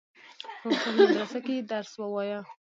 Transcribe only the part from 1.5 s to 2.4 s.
یې درس ووایه.